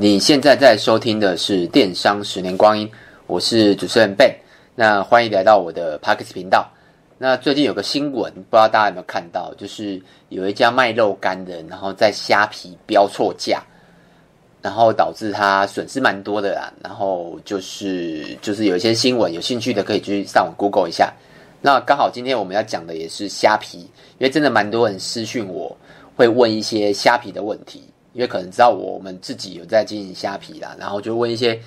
[0.00, 2.88] 你现在在收听的是《电商十年光阴》，
[3.26, 4.34] 我是主持人 Ben。
[4.74, 6.66] 那欢迎来到我的 Podcast 频道。
[7.18, 9.52] 那最近有个新闻，不知道大家有没有看到？
[9.58, 10.00] 就是
[10.30, 13.62] 有一家卖肉干的，然后在虾皮标错价，
[14.62, 16.72] 然后导致他损失蛮多的啦。
[16.82, 21.12] 然后就是就是有一些新闻，有兴趣的可以去上网 Google 一下。
[21.60, 25.76] 那刚好今天我们要讲的也是虾皮，因为真的蛮多人私讯我，
[26.16, 27.84] 会问一些虾皮的问题。
[28.12, 31.60] 因为可能知道我们自己有在经营虾皮啦，然后就问一些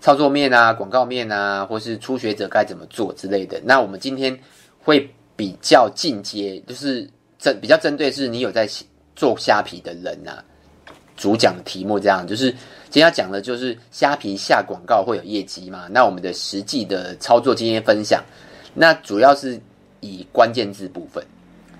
[0.00, 3.60] 操作面啊、广告面啊，或是初学者该怎么做之类的。
[3.64, 4.36] 那我们今天
[4.82, 8.68] 会比较进阶，就是针比较针对是你有在
[9.14, 10.42] 做虾皮的人啊，
[11.16, 15.86] 主讲题目这样，就是今天要讲的就是虾皮下广告会有业绩吗？
[15.90, 18.24] 那我们的实际的操作经验分享，
[18.74, 19.60] 那主要是
[20.00, 21.24] 以关键字部分。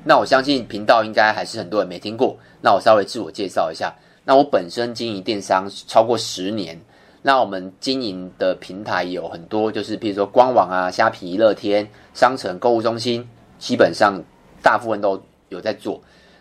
[0.05, 3.95] 那我相信频道应该还是很多人没听过，那我稍微自我介绍一下。
[4.25, 6.81] 那我本身经营电商超过十年，
[7.23, 13.29] 那我们经营的平台有很多，就是譬如说官网啊、虾皮、乐天、商城、购物中心，
[13.59, 14.23] 基本上
[14.63, 16.01] 大部分都有在做。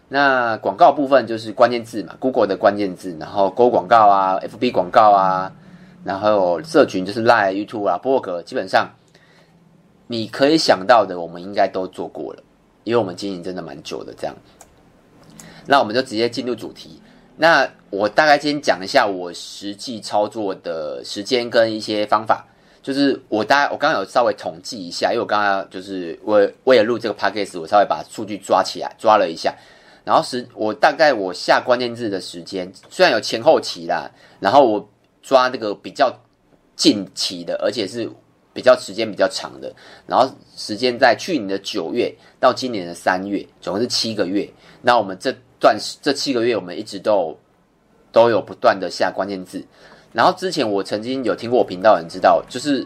[0.09, 5.52] 那广告部分就是关键字嘛，Google 的关键字，然后勾广告啊、FB 广告啊，
[6.03, 8.92] 然后社群就是 Line、YouTube 啊、博客，基本上
[10.08, 12.44] 你可以想到的，我们应该都做过了，
[12.84, 14.36] 因为我们经营真的蛮久的这样。
[15.66, 17.02] 那我们就直接进入主题。
[17.38, 22.46] 那我大概先讲一下我实际操作的时间跟一些方法，
[22.84, 29.56] 就是我大概我刚刚有稍微统计一下，因为我刚刚就是为为了录这个 podcast，我稍微把数据抓起来抓了一下，
[30.04, 34.90] 然后时我大概我下关键字的时间虽然有前后期啦，然后我
[35.24, 36.14] 抓那个比较
[36.76, 38.08] 近期的，而且是
[38.53, 39.73] 比较时间比较长的，
[40.07, 44.49] 然后时间在去年的九月到今年的三月，总共是七个月，
[44.81, 45.35] 那我们这。
[45.61, 47.38] 段这七个月，我们一直都
[48.11, 49.63] 都有不断的下关键字。
[50.11, 52.84] 然后之前我曾经有听过我频道人知道，就是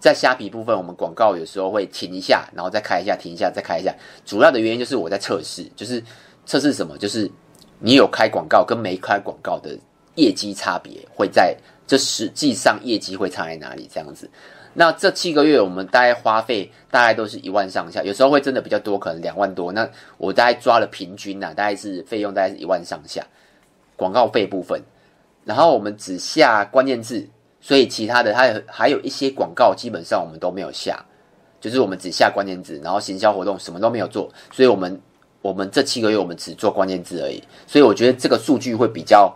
[0.00, 3.94] 在虾皮部分，我们广告有时候会停一下，然后再开一下，停一下再开一下。
[4.24, 6.02] 主要的原因就是我在测试，就是
[6.46, 6.98] 测试什么？
[6.98, 7.30] 就是
[7.78, 9.78] 你有开广告跟没开广告的
[10.16, 11.56] 业绩差别会在
[11.86, 13.88] 这实际上业绩会差在哪里？
[13.94, 14.28] 这样子。
[14.78, 19.72] 那这七个月，我们大概花费大概都是一万上下，有时候会真的比较多，可能两万多。
[19.72, 19.88] 那
[20.18, 23.26] 我大概抓了平均呐、啊，大概是费用大概是一万上下，
[23.96, 24.78] 广告费部分。
[25.46, 27.26] 然后我们只下关键字，
[27.58, 31.02] 所以其他的还有还有一些广告，基本上我们都没有下，
[31.58, 34.30] 就是我们只下关键字，然后行销活动什么都没有做。
[34.52, 35.00] 所以我们
[35.40, 39.34] 我们这七个月我们只做关键字而已，所以我觉得这个数据会比较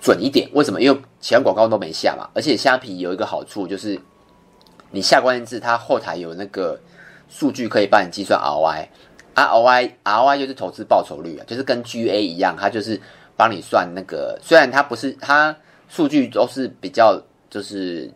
[0.00, 0.48] 准一点。
[0.54, 0.82] 为什么？
[0.82, 3.96] 因为其他广告都没下嘛，而且虾皮有一个好处就是。
[4.92, 6.78] 你下关键字，它后台有那个
[7.28, 13.00] 数据可以帮你计算 ROI，ROI ROI 就是投资报酬率啊，就是跟 GA 一样，它就是
[13.34, 14.38] 帮你算那个。
[14.42, 15.56] 虽然它不是它
[15.88, 18.12] 数据都是比较就是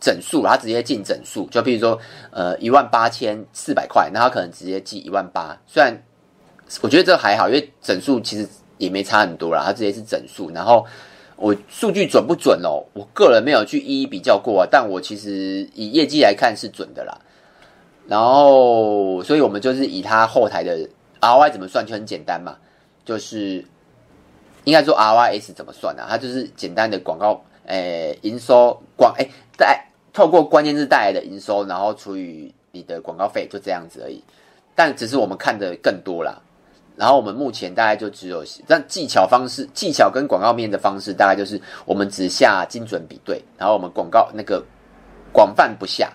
[0.00, 1.48] 整数，它直接进整数。
[1.50, 1.98] 就譬如说，
[2.32, 5.56] 呃，一万八千四百块，那它可能直接记一万八。
[5.66, 5.96] 虽然
[6.80, 10.84] 我觉得这还好，因为整数其实也没差很多啦，它直接是整数，然后。
[11.38, 12.84] 我数据准不准哦？
[12.92, 17.16] 我个人没有去一一比较过啊，但我其实以业绩来看是准的啦。
[18.08, 20.76] 然后，所以我们就是以它后台的
[21.20, 22.56] ROI 怎么算就很简单嘛，
[23.04, 23.64] 就是
[24.64, 26.08] 应该说 ROIS 怎么算呢、啊？
[26.10, 34.24] 它就是简单的广告，诶，营收广诶带透过关键字带来的营收，然后除以你的广告费，就这样子而已。
[34.74, 36.40] 但只是我们看的更多啦。
[36.98, 44.60] 然后我们目前大概就只有，但技巧方式、技巧跟广告面的方式，大概就是我们只下精准比对，然后我们广告那个
[45.32, 46.12] 广泛不下，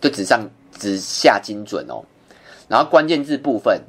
[0.00, 0.40] 就只上
[0.76, 2.02] 只下精准哦。
[2.66, 3.80] 然后关键字部分，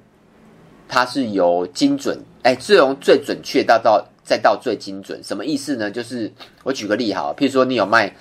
[0.88, 5.90] 它是由精准，哎，最从最准确到到再到最精准，什么意思呢？
[5.90, 6.32] 就是
[6.64, 8.16] 我举个例哈，譬如说你有卖，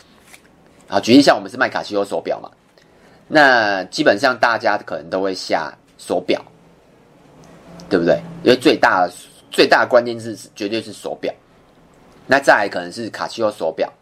[0.88, 2.50] 好，举例像我们是卖卡西欧手表嘛，
[3.28, 6.42] 那基本上大家可能都会下手表。
[7.88, 8.20] 对不对？
[8.42, 9.08] 因为最大
[9.50, 11.32] 最大的关键字是绝对是手表，
[12.26, 13.92] 那再来可能是卡西欧手表，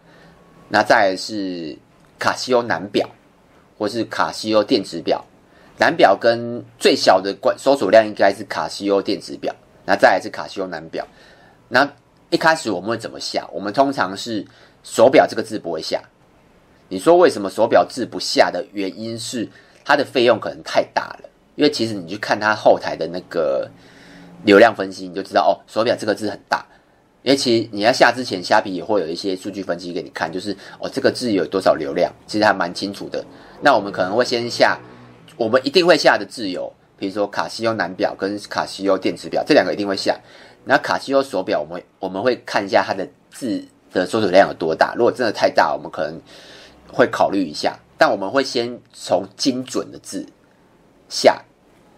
[0.69, 1.77] 那再来是
[2.19, 3.09] 卡西欧男表，
[3.79, 5.25] 或是卡西欧电子表。
[5.77, 9.53] 男表跟最小的关搜索量应该是卡西欧电子表，
[9.85, 11.05] 那再来是卡西欧男表。
[11.69, 11.91] 那
[12.31, 13.45] 一开始我们会怎么下？
[13.53, 14.47] 我们通常是
[14.85, 16.01] 手表这个字不会下。
[16.89, 19.49] 你说为什么手表字不下的原因是
[19.85, 21.29] 它的费用可能太大了。
[21.57, 23.71] 因为其实你去看它后台的那个
[24.45, 26.65] 流量分析，你就知道哦，手表这个字很大。
[27.23, 33.25] 因为其实你要下之前，虾皮也会有一些数据分析给你看，就是哦，这个字有多少流量，其实还蛮清楚的。
[33.63, 34.79] 那我们可能会先下，
[35.39, 40.21] 我们一定会下的字有，比如说卡西欧男表跟卡西欧电子表这两个一定会下。
[40.65, 44.95] 那卡西欧手表，我们我们会看一下它的字的搜索量有多大。
[44.95, 46.21] 如果真的太大，我们可能
[46.93, 47.79] 会考虑一下。
[47.97, 50.27] 但我们会先从精准的字
[51.09, 51.43] 下，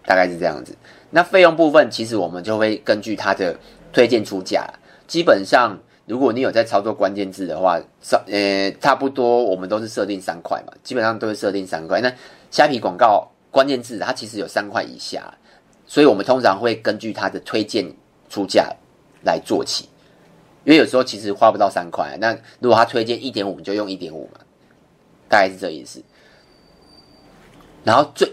[0.05, 0.75] 大概是这样子。
[1.09, 3.57] 那费用部分，其实我们就会根据它的
[3.93, 4.67] 推荐出价。
[5.07, 7.79] 基本上，如果你有在操作关键字的话，
[8.27, 12.01] 呃，差不多我们都是设定三块嘛，基本上都是设定三块。
[12.01, 12.13] 那
[12.51, 15.33] 虾皮广告关键字它其实有三块以下，
[15.85, 17.89] 所以我们通常会根据它的推荐
[18.29, 18.69] 出价
[19.23, 19.87] 来做起。
[20.65, 24.41] 因为有时候其实花不到三块，那如果他推荐一点五，你就用一点五嘛，
[25.29, 26.03] 大概是这意思。
[27.87, 28.29] 然后最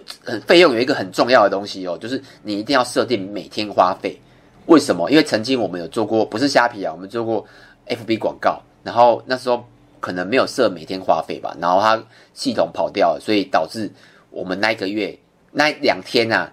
[0.49, 4.21] 费用有一个很重要的东西哦，就是你一定要设定每天花费。
[4.67, 5.09] 为什么？
[5.13, 7.47] 因为曾经我们有做过，不是虾皮啊，我们做过
[7.87, 9.65] FB 广告，然后那时候
[10.01, 12.03] 可能没有设每天花费吧，然后它
[12.33, 13.89] 系统跑掉了，所以导致
[14.31, 15.17] 我们那一个月
[15.53, 16.53] 那两天啊，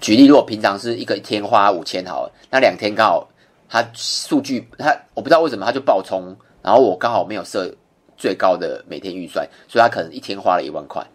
[0.00, 3.28] 举例，如果平常是一个一天花五千好了，那两天刚好
[3.68, 7.72] 它数据它我不知道为什么它就爆冲，然后我刚好没有设
[8.16, 11.06] 最高的每天预算，所以它可能一天花了一万块。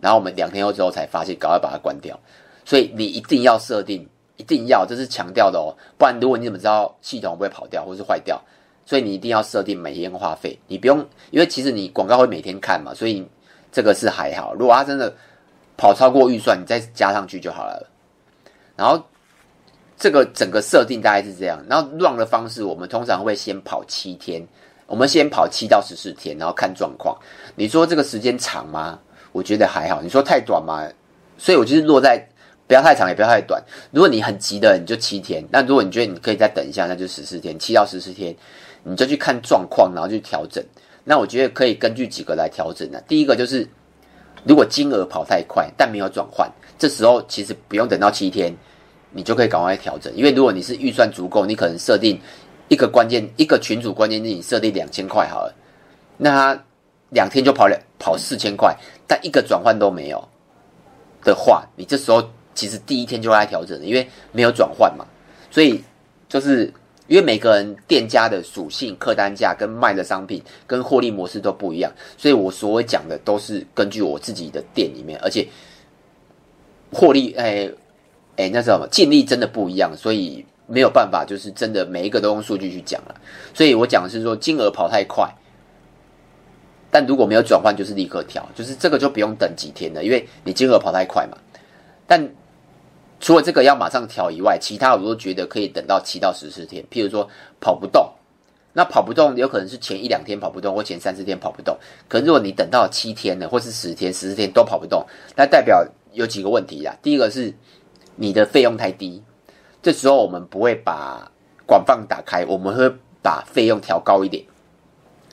[0.00, 2.18] 然后我们两天后之后才发现，赶快把它关掉。
[2.64, 5.74] 所以你一定要设定，一定要，这是强调的哦。
[5.98, 8.40] 不然如果你怎么知道系统不会跑掉或是坏掉？
[8.86, 10.58] 所以你一定要设定每天话费。
[10.66, 10.98] 你不用，
[11.30, 13.24] 因为其实你广告会每天看嘛，所以
[13.70, 14.52] 这个是还好。
[14.54, 15.14] 如果它真的
[15.76, 17.86] 跑超过预算，你再加上去就好了。
[18.74, 19.00] 然后
[19.96, 21.62] 这个整个设定大概是这样。
[21.68, 24.44] 然后 run 的方式，我们通常会先跑七天，
[24.86, 27.16] 我们先跑七到十四天，然后看状况。
[27.54, 28.98] 你说这个时间长吗？
[29.32, 30.86] 我觉得还好，你说太短嘛？
[31.38, 32.22] 所以我就是落在
[32.66, 33.62] 不要太长，也不要太短。
[33.90, 38.34] 如果你很急的，你就七天；那如果你觉得你可以再等一下，那就十四天，七到十四天，
[38.84, 40.62] 你就去看状况，然后去调整。
[41.02, 43.00] 那我觉得可以根据几个来调整的。
[43.08, 43.66] 第一个就是，
[44.44, 48.54] 如果金额跑太快，但没有转换，这时候其实不用等到七天，
[49.12, 50.14] 你就可以赶快调整。
[50.14, 52.20] 因为如果你是预算足够，你可能设定
[52.68, 55.54] 一个关键一个群组关键，你设定两千块好了，
[56.18, 56.64] 那他
[57.10, 58.76] 两天就跑两跑四千块。
[59.06, 60.28] 但一个转换都没有
[61.24, 62.22] 的话，你这时候
[62.54, 65.04] 其实第一天就该调整了，因为没有转换嘛。
[65.50, 65.82] 所以
[66.28, 66.72] 就是
[67.08, 75.44] 因为每个人店家的属性、客单价跟卖的商品跟获利模式都不一样，所以我所讲的都是根据我自己的店里面，而且
[76.92, 77.68] 获利哎
[78.36, 83.20] 哎那什么净利真的不一样，所以没有办法就是真的每一个都用数据去讲了。
[83.52, 85.28] 所以我讲的是说金额跑太快。
[86.90, 91.38] 但如果没有转换，就是立刻调，就是这个就不用等几天了，因为你金额跑太快嘛。
[92.06, 92.28] 但
[93.20, 96.84] 除了这个要马上调以外，其他我都觉得可以等到七到十四天。
[96.90, 97.28] 譬如说
[97.60, 98.10] 跑不动，
[98.72, 101.76] 那跑不动有可能是前一两天跑不动，或前三四天跑不动。
[102.08, 105.06] 可是如果你等到七天了，或是十天、十四天都跑不动，
[105.36, 106.96] 那代表有几个问题啦。
[107.02, 107.54] 第一个是
[108.16, 109.22] 你的费用太低，
[109.82, 111.30] 这时候我们不会把
[111.66, 112.92] 广泛打开，我们会
[113.22, 114.44] 把费用调高一点，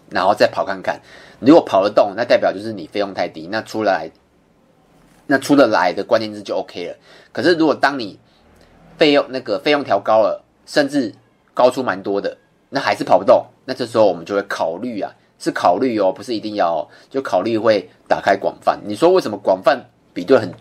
[0.10, 1.02] 然后再跑看看。
[1.40, 4.10] 如果跑得动，那代表就是你费用太低，那出来，
[5.28, 6.96] 那出得来的关键字就 OK 了。
[7.32, 8.20] 可是如果当你
[8.98, 11.14] 费用那个费用调高了，甚至
[11.54, 12.36] 高出蛮多的，
[12.70, 18.80] 那还是跑不动，那这时候我们就会考虑啊，是考虑哦，不是一定要，就考虑会打开广泛。
[18.84, 19.80] 你说为什么广泛
[20.14, 20.52] 比对很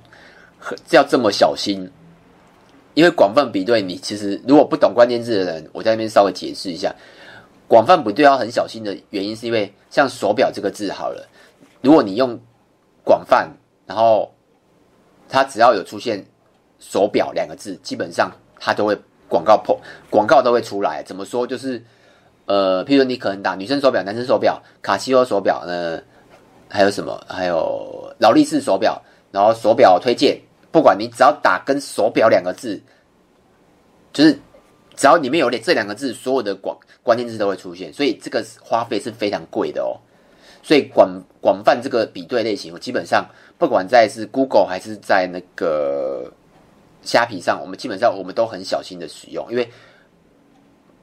[0.58, 1.90] 很要这么小心？
[2.92, 6.94] 因为广泛比对，你其实如果不懂关键字的人，我在那边稍微解释一下。
[7.68, 11.26] 广泛不对要很小心的原因，是因为像手表这个字好了，
[11.80, 12.38] 如果你用
[13.02, 13.50] 广泛，
[13.86, 14.32] 然后
[15.28, 16.24] 它只要有出现
[16.78, 18.30] 手表两个字，基本上
[18.60, 18.96] 它都会
[19.28, 19.76] 广告破，
[20.08, 21.02] 广告都会出来。
[21.02, 21.44] 怎么说？
[21.44, 21.82] 就是
[22.46, 26.00] 呃，譬如你可能打女生手表、男生手表、卡西欧手表呢，
[26.68, 27.20] 还有什么？
[27.28, 32.80] 还有劳力士手表，然后手表推荐，不管你只要打跟手表两个字，
[34.12, 34.38] 就是。
[34.96, 40.00] 只要里面有这两个字，所有的广关键字都会出现，所以这个花费是非常贵的哦。
[40.62, 46.32] 所以广广泛这个比对类型，我基本上不管在是 Google 还是在那个
[47.02, 49.70] 虾皮上，我们基本上我们都很小心的使用，因为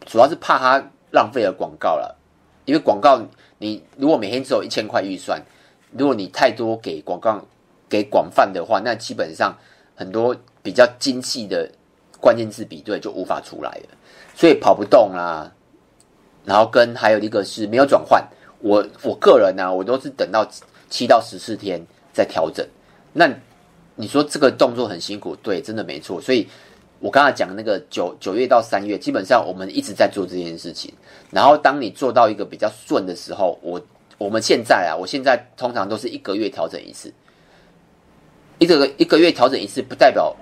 [0.07, 2.19] 主要是怕它浪费了广告了。
[2.65, 3.21] 因为广告
[3.59, 5.39] 你如果每天只有一千块预算，
[5.91, 7.45] 如果你太多给广告
[7.87, 9.55] 给广泛的话，那基本上
[9.95, 11.69] 很多比较精细的。
[12.23, 13.89] 关键字比对就无法出来了，
[14.33, 15.51] 所以跑不动啦、啊。
[16.45, 18.25] 然后跟还有一个是没有转换，
[18.59, 20.47] 我我个人呢、我都是等到
[20.89, 22.65] 七到十四天再调整。
[23.11, 23.29] 那
[23.95, 26.21] 你说这个动作很辛苦，对，真的没错。
[26.21, 26.47] 所以
[26.99, 30.93] 我刚才讲那个九九月到三月，基本上我们一直在做这件事情。
[31.29, 33.81] 然后当你做到一个比较顺的时候，我
[34.17, 37.13] 我们现在啊，我现在通常都是一个月调整一次，
[38.59, 40.33] 一个一个月调整一次，不代表。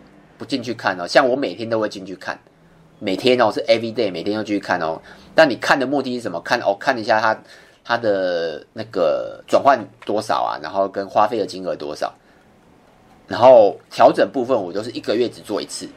[0.41, 2.35] 不进去看哦，像我每天都会进去看，
[2.97, 4.99] 每天哦，是 every day，每天都继续看哦。
[5.35, 6.41] 但你看的目的是什么？
[6.41, 7.39] 看哦，看一下它
[7.83, 12.11] 它的那个转换多少啊，然后跟花费的金额多少，
[13.27, 15.87] 然后调整部分我都是一个月只做一次，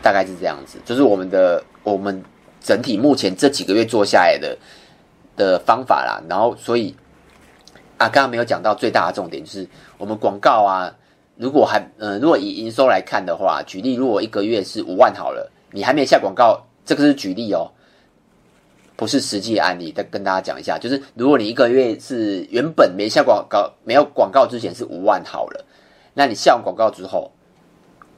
[0.00, 0.78] 大概是这样子。
[0.86, 2.24] 就是我们的我们
[2.62, 4.56] 整体目前这几个月做下来的
[5.36, 6.22] 的方法啦。
[6.26, 6.96] 然后所以
[7.98, 9.68] 啊，刚刚没有讲到最大的重点，就是
[9.98, 10.90] 我们广告啊。
[11.38, 17.70] 如果还呃，如果以营收来看的话，举例，如果一个月是五万好了，你还没下广告，这个是举例哦，
[18.96, 19.92] 不是实际案例。
[19.92, 25.64] 再跟大家讲一下，就是如果你一个月是原本没下广告，没有广告之前是五万好了，
[26.12, 27.30] 那你下完广告之后，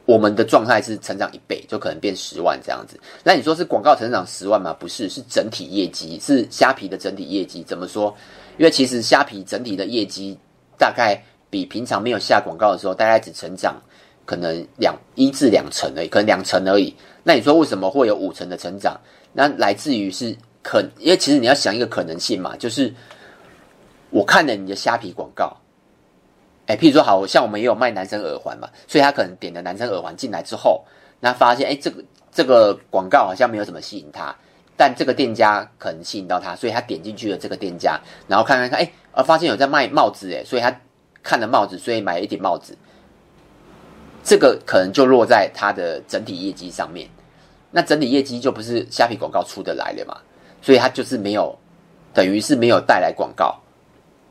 [0.06, 2.98] 我们的状态是成长一倍，就可能变十万这样子。
[3.22, 4.74] 那你说是广告成长十万吗？
[4.80, 7.62] 不是，是整体业绩，是虾皮的整体业绩。
[7.64, 8.16] 怎么说？
[8.56, 10.38] 因为其实虾皮整体的业绩
[10.78, 11.22] 大概。
[11.50, 13.76] 比平常没有下广告的时候，大概只成长
[14.24, 16.94] 可能两一至两成而已，可能两成而已。
[17.24, 18.98] 那你说为什么会有五成的成长？
[19.32, 22.94] 那来自于是可，因为其实你要想一个可能性嘛，就是
[24.10, 25.56] 我看了你的虾皮广告，
[26.66, 30.84] 哎，譬如说好像我们也有卖男生耳环嘛，所以他可能点了男生耳环进来之后，
[31.18, 34.34] 那发现哎，这个这个广告好像没有什么吸引他，
[34.76, 40.80] 但这个店家可能吸引到他，所以他点进去了这个店家，然后看看看，哎，而发现有在卖帽子，哎，所以他。
[41.22, 42.76] 看了帽子，所以买了一顶帽子。
[44.22, 47.08] 这个可能就落在它的整体业绩上面。
[47.70, 50.14] 那整体业绩就不是虾皮广告出得来的嘛？
[50.60, 51.56] 所以它就是没有，
[52.12, 53.58] 等于是没有带来广告。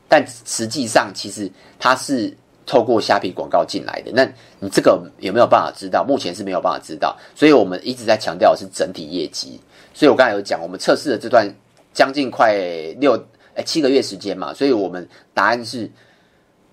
[0.08, 2.32] 但实际上，其实它是
[2.64, 4.12] 透过虾皮广告进来的。
[4.14, 4.24] 那
[4.60, 6.04] 你这个有没有办法知道？
[6.04, 7.18] 目前是没有办法知道。
[7.34, 9.60] 所以我们一直在强调的是整体业绩。
[9.92, 11.52] 所以我刚才有讲，我们测试了这段
[11.92, 12.54] 将近快
[13.00, 13.20] 六
[13.56, 15.90] 哎七个月时间嘛，所以我们答案是。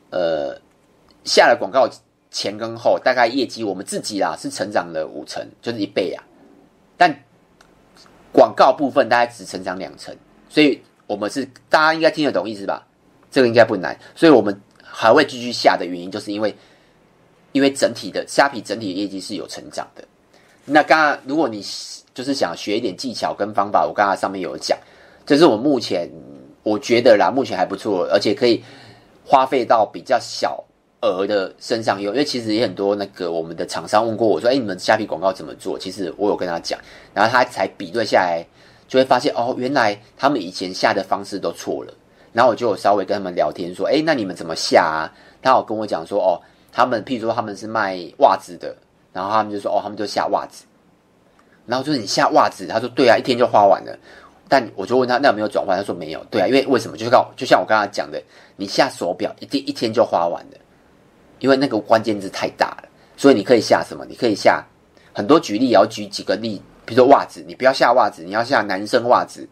[0.10, 0.60] 呃，
[1.26, 1.90] 下了广告
[2.32, 6.24] 前跟后，大概业绩我们自己啦是成长了五成，就是一倍啊。
[6.96, 7.14] 但
[8.32, 10.16] 广告部分大概只成长两成，
[10.50, 12.86] 所以我们是大家应该听得懂意思吧？
[13.30, 13.98] 这个应该不难。
[14.16, 16.56] 所以我们还会继续下的原因，就是因为
[17.52, 20.04] 因为整体的虾皮整体业绩是有成长的。
[20.64, 21.62] 那刚刚如果你
[22.14, 24.78] 就是想学一点技巧跟方法，我刚刚上面有讲，
[25.26, 26.10] 这是我目前
[26.64, 28.64] 我觉得啦，目前还不错，而且可以。
[29.30, 30.64] 花费到比较小
[31.02, 36.80] 额的身上用，因为其实也很多那个我们的厂商问过我说：“哎，你们虾皮广告怎么做？”其实我有跟他讲，
[37.14, 38.42] 然后他才比对下来，
[38.88, 41.94] 就会发现哦，原来他们以前下的方式都错了。
[42.32, 45.12] 然后我就稍微跟他们聊天说：“哎，那你们怎么下啊？”
[45.44, 46.40] 他有跟我讲说：“哦，
[46.72, 48.74] 他们譬如说他们是卖袜子的，
[49.12, 50.66] 然后他们就说：‘哦，他们就下袜子。’
[51.68, 53.98] 然后就是你下袜子，他说：‘对啊，一天就花完了。’
[54.50, 55.78] 但我就问他，那有没有转换？
[55.78, 56.24] 他说没有。
[56.32, 56.96] 对啊，因为为什么？
[56.96, 58.22] 就是告，就像我刚刚讲的，
[58.56, 60.58] 你下手表一定一天就花完了，
[61.40, 62.90] 因为那个关键字太大了。
[63.18, 64.06] 所以你可以下什么？
[64.06, 64.64] 你可以下
[65.14, 69.48] 很多举例，也要举几个例，比如说袜子，你不要下袜子，你要下男生袜子，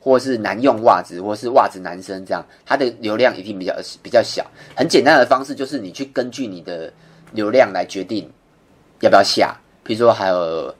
[0.00, 4.44] 或是男用袜子，或是袜子男生这样，它的流量一定比较比较小。
[4.74, 6.92] 很简单的方式就是你去根据你的
[7.32, 8.28] 流量来决定
[9.00, 9.56] 要不要下。
[9.84, 10.74] 比如说还有。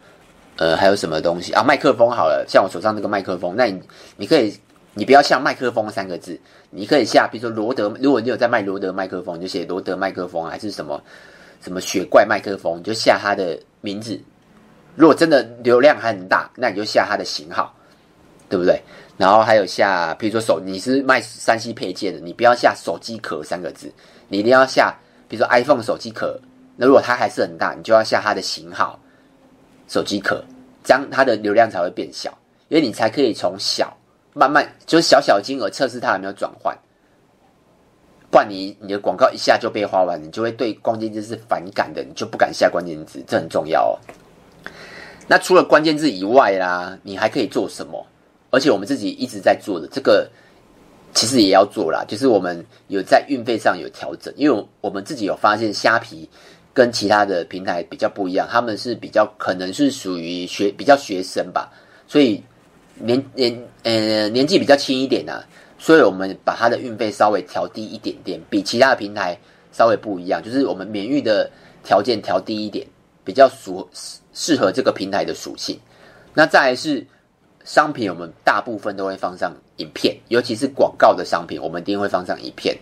[0.56, 1.62] 呃，还有什么东西啊？
[1.62, 3.82] 麦克风好了，像我手上那个麦克风，那你
[4.16, 4.56] 你可以，
[4.94, 6.38] 你不要下麦克风三个字，
[6.70, 11.02] 你可以下，比如说罗德，如果你有在卖罗德麦克风，你就写罗德麦克风，还是什么
[11.60, 14.20] 什么雪怪麦克风，你就下它的名字。
[14.94, 17.74] 如果真的流量还很大，那你就下它的型号，
[18.48, 18.80] 对不对？
[19.16, 23.92] 然后还有下，比如说手，你是卖三 C 配件的，你不要下手机壳三个字，
[24.28, 24.94] 你一定要下，
[25.28, 26.38] 比如说 iPhone 手机壳。
[26.76, 28.98] 那如果它还是很大，你就要下它的型号。
[29.88, 30.42] 手机壳，
[30.82, 32.30] 这样它的流量才会变小，
[32.68, 33.96] 因为你才可以从小
[34.32, 36.76] 慢慢，就是小小金额测试它有没有转换。
[38.30, 43.94] 不然你你的广告一下就被花完，你就会对关键字是反感的，你就不敢下关键字，这很重要哦。
[45.28, 48.04] 那除了关键字以外啦，你还可以做什么？
[48.50, 50.28] 而且我们自己一直在做的这个，
[51.12, 56.28] 其实也要做啦，就是我们有在运费上有调整，因为我们自己有发现虾皮。
[56.74, 61.72] 跟其他的平台比较不一样，他们是比较可能是属于学比较学生吧，
[62.08, 62.42] 所以
[62.96, 65.42] 年年呃年纪比较轻一点啊，
[65.78, 69.38] 所以我们把它的运费稍微调低一点点，比其他的平台
[69.72, 71.48] 稍微不一样，就是我们免运的
[71.84, 72.84] 条件调低一点，
[73.22, 73.88] 比较属
[74.32, 75.78] 适合这个平台的属性。
[76.34, 77.06] 那再来是
[77.64, 82.76] 商品，我们大部分都会放上影片，尤其是广告的商品，我们一定会放上影片。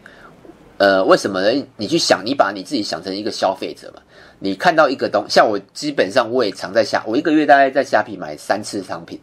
[0.79, 1.67] 呃，为什么呢？
[1.76, 4.02] 你去想，你把你自己想成一个消费者嘛。
[4.41, 9.21] 你看到一个东，像我基本上我也常在虾，我一个月大概在虾皮买三次商品，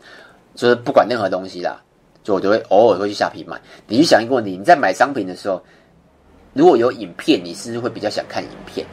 [0.56, 1.82] 就是不管任何东西啦，
[2.24, 3.60] 就我就会偶尔会去虾皮买。
[3.88, 5.62] 你去想一个问题，你在买商品的时候，
[6.54, 8.88] 如果有影片，你是不是会比较想看影片？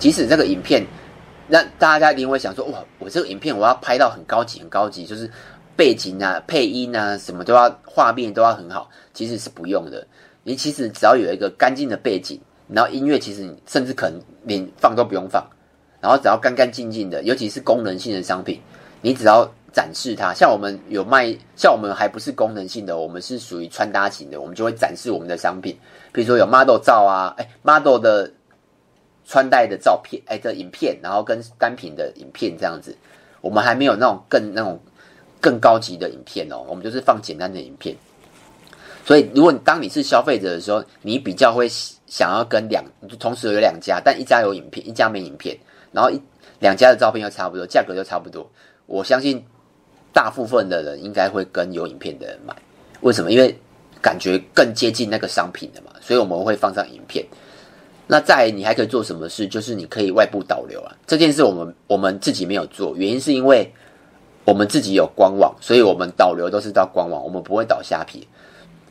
[0.00, 0.84] 即使这个影片
[1.46, 5.30] 那大家一定会想说，哇，我这个影片我要拍到很高级、很高级，就是
[5.76, 8.90] 背景啊、配音啊，什么都要，画面都要很好。
[9.14, 10.06] 其实是不用的，
[10.48, 15.46] 你其实只要有一个干净的背景，然后音乐其实你甚至可能连放都不用放，
[16.00, 18.58] 然后只要干干净净的，尤其是功能性的商品，
[19.02, 20.32] 你只要展示它。
[20.32, 25.78] 像我们有卖，像我们还不是功能性的，我们是属于穿搭型的，我们就会展示我们的商品，
[26.10, 28.32] 比如说有 model 照啊，哎，model 的。
[29.30, 32.96] 穿戴的照片，哎，的影片，然后跟单品的影片这样子，
[33.42, 34.80] 我们还没有那种更那种
[35.38, 37.94] 更高级的影片哦，我们就是放简单的影片。
[39.08, 41.66] 所以，如果你当你是消费者的时候，你比较会
[42.06, 42.84] 想要跟两，
[43.18, 45.56] 同时有两家，但一家有影片，一家没影片，
[45.92, 46.20] 然后一
[46.60, 48.46] 两家的照片又差不多，价格又差不多，
[48.84, 49.42] 我相信
[50.12, 52.54] 大部分的人应该会跟有影片的人买。
[53.00, 53.32] 为什么？
[53.32, 53.58] 因为
[54.02, 57.24] 感觉更接近那个商品的嘛，所以我们会放上影片。
[58.06, 59.48] 那再你还可以做什么事？
[59.48, 60.94] 就是你可以外部导流啊。
[61.06, 63.72] 这件事我们我们自己没有做，原因是因为
[64.44, 68.28] 我们自己有官网，所以我们导流都是到官网，我们不会导虾皮。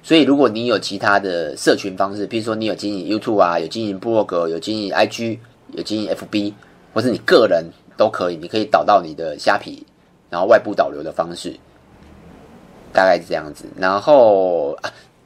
[0.07, 5.37] 所以如果你有其他的社群方式，比如说你有经营 YouTube 啊，有经营部落格，有经营 IG，
[5.73, 6.53] 有经营 FB，
[6.93, 7.65] 或是你个人
[7.97, 9.85] 都可以，你可以导到你的虾皮，
[10.29, 11.53] 然后外部导流的方式，
[12.93, 13.65] 大概是这样子。
[13.75, 14.77] 然后，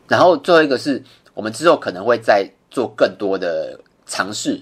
[0.08, 1.00] 然后最后一个是
[1.36, 2.50] 我们之后可能会再。
[2.74, 4.58] 做更多的尝试，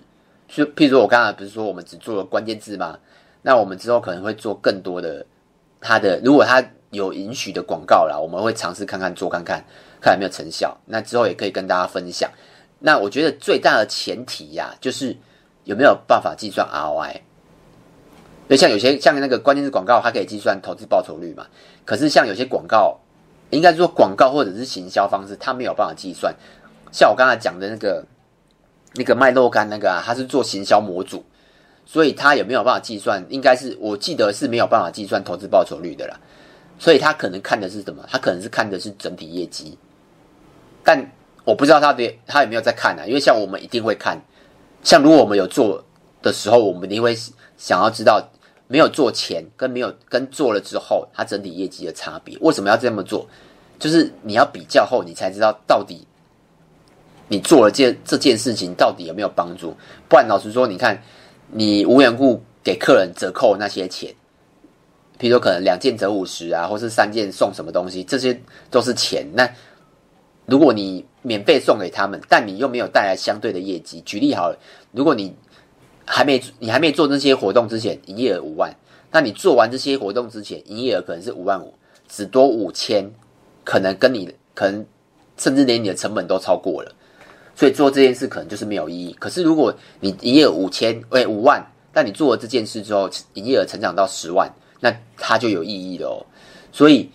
[0.48, 2.98] 就譬如说我刚才不是说我们只做了关键字吗？
[3.44, 5.24] 那我们之后可能会做更多的，
[5.80, 6.60] 它的如果它
[6.90, 9.64] 有允许的广告啦，我们会尝试看看做看看，
[10.01, 10.77] 看有没有成效。
[10.86, 12.29] 那之后也可以跟大家分享。
[12.79, 15.15] 那我觉得最大的前提呀、就是
[15.65, 17.13] 有没有办法计算 ROI。
[17.15, 17.22] 因
[18.51, 21.46] 为像有些像那个关键字广告，它可以计算投资报酬率嘛。
[21.86, 23.00] 可是像有些广告，
[23.51, 26.34] 应该说广告或者是行销方式，它没有办法计算。
[26.91, 28.03] 像我刚才讲的那个
[28.96, 31.24] 那个卖肉干那个啊，他是做行销模组，
[31.86, 36.20] 所以他也没有办法计算，应该是我记得是没有办法计算投资报酬率的啦。
[36.79, 38.04] 所以他可能看的是什么？
[38.10, 39.78] 他可能是看的是整体业绩，
[40.84, 41.12] 但
[41.44, 43.06] 我不知道他的他有没有在看啊？
[43.06, 44.20] 因为像我们一定会看，
[44.84, 45.84] 像如果我们有做
[46.22, 47.15] 的时候，我们一定会
[47.58, 48.22] 想要知道
[48.68, 52.38] 没有做前跟没有跟做了之后，它整体业绩的差别。
[52.39, 53.28] 为什么要这么做？
[53.80, 56.06] 就是你要比较后，你才知道到底。
[57.32, 59.78] 你做了件这件事情到底有没有帮助？
[60.08, 61.00] 不然老实说，你看
[61.52, 64.12] 你无缘故给客人折扣那些钱，
[65.20, 69.28] 譬如说可能两件折五十啊，或是三件送什么东西，这些都是钱。
[69.36, 69.48] 那
[70.50, 74.58] 如果你免费送给他们，但你又没有带来相对的业绩，举例好了，
[74.92, 75.34] 如果你
[76.06, 78.76] 还没你还没做那些活动之前，营业额五万，
[79.12, 81.74] 那你做完这些活动之前，营业额可能是五万五，
[82.08, 83.10] 只多五千，
[83.64, 84.86] 可能跟你可能
[85.38, 86.92] 甚至连你的成本都超过了。
[87.56, 89.14] 所以做这件事可能就是没有意义。
[89.20, 96.26] 可是如果你营业额五千，哎五万，但你做了这件事之后，营业额成长到十万，那它就有意义了哦。
[96.72, 97.10] 所以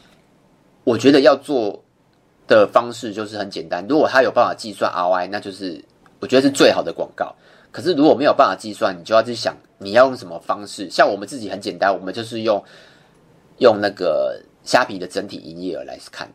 [0.85, 1.84] 我觉得要做
[2.47, 3.87] 的方式就是很简单。
[3.89, 5.83] 如果他有办法计算 ROI，那就是
[6.21, 7.35] 我觉得是最好的广告。
[7.71, 10.89] 可是如果没有办法计算，你就要去想你要用什么方式。
[10.89, 12.63] 像我们自己很简单，我们就是用
[13.59, 16.29] 用那个虾皮的整体营业额来看。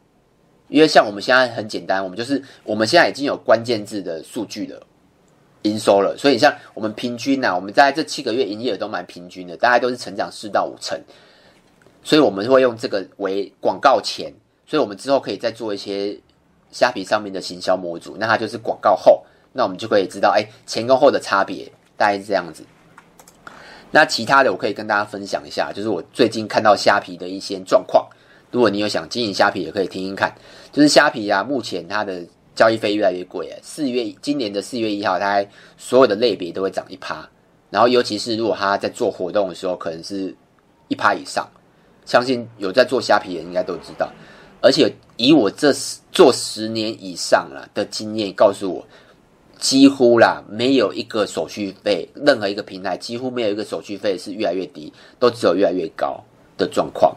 [0.67, 4.80] 因为像我们现在很简单，我们就是我们现在已经有关键字的数据了，
[5.63, 11.02] 营收了，所以像我们平均啊，我们在这七个月营业额都蛮平均的，大概都是成长四到五成，
[12.04, 14.32] 所以我们会用这个为广告钱，
[14.69, 16.15] 所以我们之后可以再做一些
[16.69, 21.65] 虾皮上面的行销模组，那它就是广告后，那我们就可以知道，哎，前跟后的差别
[21.97, 22.63] 大概是这样子。
[23.89, 28.08] 那其他的我可以跟大家分享一下，就是我最近看到虾皮的一些状况。
[28.51, 30.32] 如果你有想经营虾皮，也可以听听看。
[30.71, 33.51] 就是虾皮啊，目前它的交易费越来越贵。
[33.63, 35.43] 四月今年的四月一号，它
[35.77, 37.27] 所有的类别都会涨一趴。
[37.71, 40.36] 然后，尤其是如果它在做活动的时候，可能是
[40.88, 41.47] 一趴以上。
[42.05, 44.12] 相信有在做虾皮的人应该都知道。
[44.62, 45.74] 而且以我这
[46.12, 48.88] 做十年以上了的经验，告诉我，
[49.58, 56.24] 几乎啦没有一个手续费，任何一个平台几乎没有一个手续费是越来越低，都只有越来越高
[56.58, 57.15] 的状况。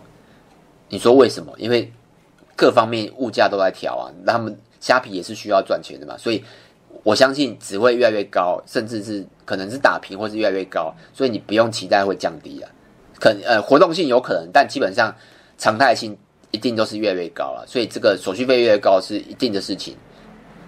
[0.88, 1.52] 你说为什么？
[1.58, 1.90] 因为
[2.54, 6.44] 各方面物价都在调啊，他们虾皮也是需要赚钱的嘛，所以
[7.02, 12.70] 我相信只会越来越高，甚至是可能是打平或是越来越高，所以你不用期待会降低啊。
[13.18, 15.14] 可呃活动性有可能，但基本上
[15.56, 16.16] 常态性
[16.52, 19.96] 一定都是越来越高了，所以这个手续费越高是一定的事情。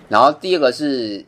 [0.08, 1.24] 然后第二个是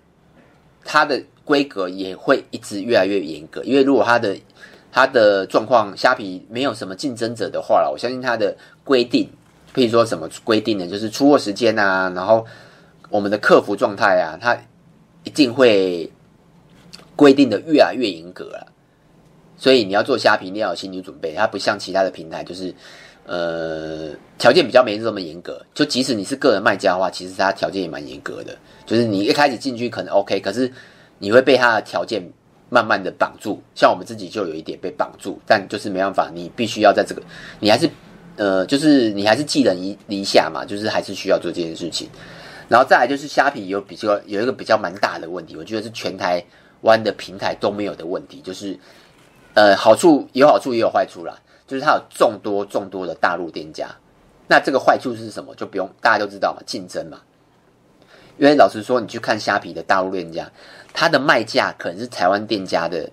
[0.84, 4.36] 它的规格也会一直越来越严格，因为如果它的
[4.90, 9.30] 它的状况，虾皮没有什么竞争者的话了，我相信它的规定，
[9.74, 10.86] 譬如说什么规定呢？
[10.86, 12.44] 就是出货时间啊，然后
[13.10, 14.56] 我们的客服状态啊，它
[15.24, 16.10] 一定会
[17.14, 18.72] 规定的越来越严格了。
[19.58, 21.34] 所以你要做虾皮，你要有心理准备。
[21.34, 22.74] 它不像其他的平台，就是
[23.26, 25.60] 呃条件比较没这么严格。
[25.74, 28.56] 就即使你是个人卖家的话，其实他条件也蛮严格的。
[28.86, 30.70] 就是你一开始进去可能 OK，可是
[31.18, 32.22] 你会被他的条件
[32.70, 33.60] 慢慢的绑住。
[33.74, 37.22] 像我们自己就有一点被绑住，但就是没办法，你必须要在这个，
[37.58, 37.90] 你还是
[38.36, 42.08] 呃，就是你还是寄人篱篱下嘛，就是还是需要做这件事情。
[42.68, 46.44] 然后再来就是虾皮有比较有一个比较蛮大的问题，我觉得是全台
[46.82, 48.78] 湾的平台都没有的问题，就是。
[49.54, 51.34] 呃，好处有好处也有坏处啦，
[51.66, 53.88] 就是它有众多众多的大陆店家，
[54.46, 55.54] 那这个坏处是什么？
[55.56, 57.18] 就不用大家都知道嘛，竞争嘛。
[58.38, 60.48] 因为老实说，你去看虾皮的大陆店家，
[60.92, 63.10] 它的卖价可能是台湾店家的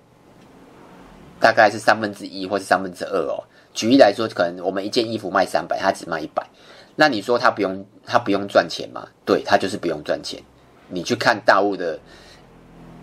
[1.39, 3.43] 大概是三分之一或是三分之二哦。
[3.73, 6.47] 举例来说，可能我们一件衣服卖三百，它只卖一百，
[6.95, 9.07] 那你说它不用它不用赚钱吗？
[9.25, 10.39] 对，它就是不用赚钱。
[10.89, 11.97] 你去看大陆的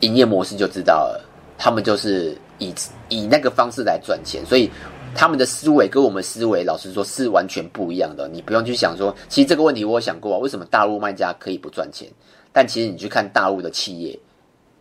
[0.00, 1.24] 营业模式就知道了，
[1.58, 2.38] 他们就是。
[2.62, 2.74] 以
[3.08, 4.70] 以那个方式来赚钱，所以
[5.14, 8.28] 他们的思维跟我们思维，老实说是完全不一样的。
[8.28, 12.08] 你不用去想说，其实这个问题我想过啊，为什么大陆卖家可以不赚钱？
[12.52, 14.18] 但其实你去看大陆的企业，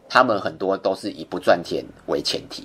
[0.07, 2.63] 他们很多都是以不赚钱为前提，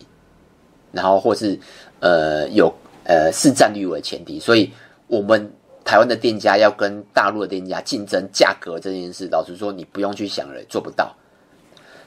[0.92, 1.58] 然后或是
[2.00, 2.72] 呃有
[3.04, 4.38] 呃市占率为前提。
[4.38, 4.70] 所以，
[5.06, 5.52] 我们
[5.84, 11.14] 台湾的店家要跟大陆的店家竞争价格这件事，老实说，你不用去想了，做不到。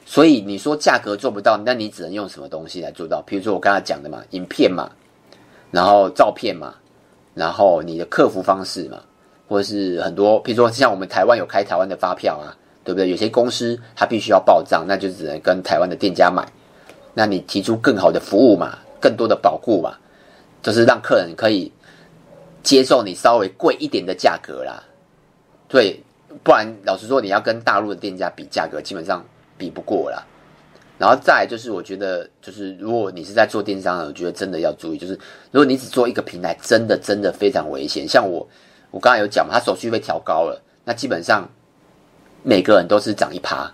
[0.04, 3.22] 所以你说价格做不到，那你只能用什么东西来做到？
[3.26, 4.90] 比如说我刚才讲的嘛，影片嘛，
[5.70, 6.74] 然后照片嘛，
[7.34, 9.00] 然后你的客服方式嘛，
[9.48, 13.08] 或者是很多，比如说像我们台湾有开台湾的发票啊，对不对？
[13.10, 16.46] 有些公司它必须要报账，那就只能跟台湾的店家买。
[17.14, 19.94] 那你提出更好的服务嘛，更多的保护嘛，
[20.62, 21.72] 就是让客人可以
[22.62, 24.82] 接受你稍微贵一点的价格啦。
[25.68, 26.02] 对，
[26.42, 29.24] 不然老实说，你要跟大陆的店家比价格，基本上。
[29.58, 30.24] 比不过啦，
[30.98, 35.14] 然后再就是，我觉得就是，如果你是在做电商的，我觉得真的要注意，就是
[35.52, 38.06] 如果你只做一个平台，真的真的非常危险。
[38.06, 38.46] 像我，
[38.90, 41.48] 我刚才有讲嘛，他手续费调高了，那基本上
[42.42, 43.72] 每个人都是涨一趴，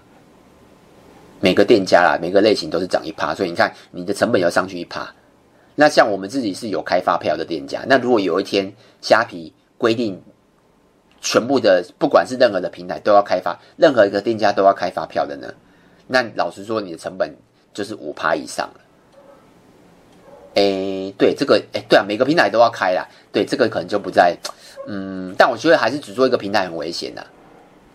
[1.40, 5.12] 每个店家啦，每个类型都是涨一趴，所以你看你的成本要上去一趴。
[5.74, 10.22] 那像我们自己是有开发票的店家，那如果有一天虾皮规定。
[11.26, 15.48] 全部的不管是任何的平台都要开发，任何一个店家都要开发票的呢？
[16.06, 17.34] 那老实说，你的成本
[17.72, 18.80] 就是五趴以上了。
[20.54, 23.06] 诶，对这个，诶，对啊，每个平台都要开啦。
[23.32, 24.36] 对这个可能就不在，
[24.86, 27.26] 嗯，但我觉得还是只做一个平台很危险的，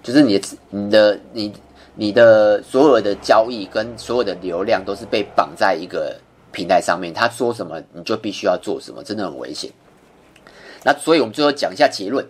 [0.04, 1.54] 就是你的、你的、你、
[1.95, 6.19] 你的所有的交易跟所有的流量都是被绑在一个
[6.52, 9.72] 平台上面，他说什么你就必须要做什么，真的很危险。
[10.84, 12.26] 那所以我们最后讲一下结论。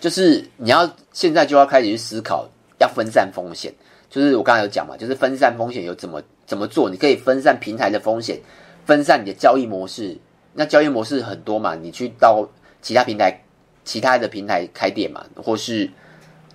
[0.00, 3.70] 就是你要现在就要开始去思考，要分散风险。
[4.10, 6.90] 就是我刚才有讲嘛，就是分散风险有怎么怎么做？
[6.90, 8.40] 你可以分散平台的风险，
[8.84, 10.18] 分散你的交易模式。
[10.52, 12.44] 那交易模式很多嘛，你去到
[12.82, 13.40] 其他平台、
[13.84, 15.88] 其他的平台开店嘛，或是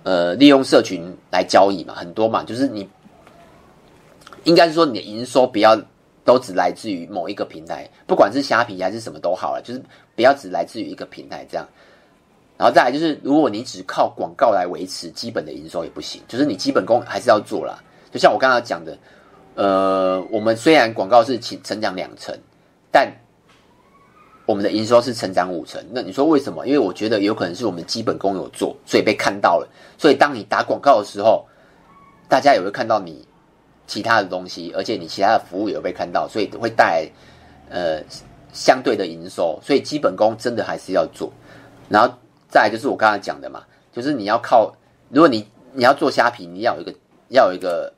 [0.02, 2.44] 呃利用社群来交易嘛，很多嘛。
[2.44, 2.86] 就是你
[4.44, 5.74] 应该是说你的营收不要
[6.24, 9.82] 都只来自于某一个平台，不管是虾皮还是什么都好了，就是
[10.14, 11.66] 不要只来自于一个平台这样。
[12.58, 17.78] 然后再来就是，如果你只靠广告来维持基本的营收也不行，就是你基本功还是要做啦。
[18.10, 18.96] 就像我刚刚讲的，
[19.56, 22.34] 呃，我们虽然广告是成成长两成，
[22.90, 23.12] 但
[24.46, 25.84] 我们的营收是成长五成。
[25.92, 26.66] 那你说为什么？
[26.66, 29.68] 因为我觉得有可能是我们基本功有做，所以被看到了。
[29.98, 31.44] 所以当你打广告的时候，
[32.26, 33.28] 大家也会看到你
[33.86, 37.10] 其他的东西，而且你其他的服务也会被看到，所以会带来
[37.68, 38.02] 呃
[38.54, 39.60] 相对的营收。
[39.62, 41.30] 所以基本功真的还是要做，
[41.90, 42.14] 然后。
[42.56, 44.74] 再就是我刚才讲的嘛，就是你要靠，
[45.10, 46.94] 如果你你要做虾皮，你要有一个
[47.28, 47.92] 要有一个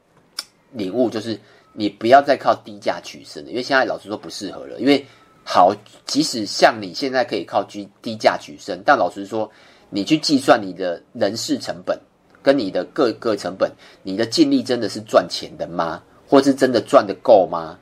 [0.73, 1.38] 领悟，就是
[1.73, 4.81] 你不要再靠低价取胜了，因为现在老实说不适合了。
[4.81, 5.07] 因为
[5.44, 5.73] 好，
[6.07, 9.49] 即使像你现在可以靠低低价取胜，但老实说，
[9.90, 11.97] 你去计算你的人事成本
[12.42, 13.71] 跟你的各个成本，
[14.03, 16.03] 你的净利真的是赚钱的吗？
[16.29, 17.79] 或是真的赚得够吗？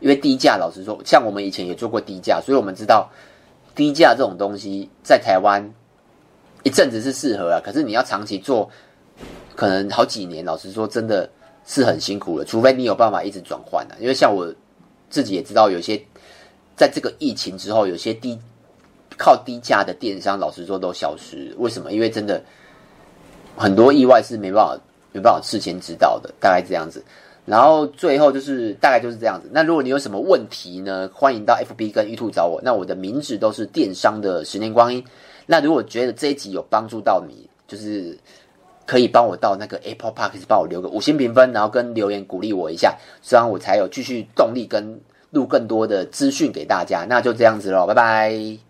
[0.00, 3.08] 因为低价，老实说，像我们以前也做过低价，所以我们知道
[3.76, 5.72] 低价这种东西在台湾。
[6.68, 8.68] 一阵子是适合啊，可是你要长期做，
[9.56, 10.44] 可能好几年。
[10.44, 11.26] 老实说，真的
[11.66, 12.44] 是很辛苦了。
[12.44, 14.54] 除非你有办法一直转换啊，因为像我
[15.08, 15.98] 自己也知道，有些
[16.76, 18.38] 在这个疫情之后，有些低
[19.16, 21.54] 靠低价的电商，老实说都消失。
[21.56, 21.90] 为什么？
[21.90, 22.44] 因为真的
[23.56, 24.78] 很多意外是没办法
[25.12, 27.02] 没办法事先知道的，大概这样子。
[27.46, 29.48] 然后最后就是大概就是这样子。
[29.50, 31.08] 那如果你有什么问题呢？
[31.14, 32.60] 欢迎到 FB 跟 YouTube 找我。
[32.62, 35.02] 那我的名字都是电商的十年光阴。
[35.50, 38.16] 那如果觉得这一集有帮助到你，就是
[38.84, 47.06] 可以帮我到那个 appleparks 帮我留个五星评分，然后跟留言鼓励我一下，这样我才有继续动力跟录更多的资讯给大家。
[47.08, 48.67] 那就这样子喽，拜拜。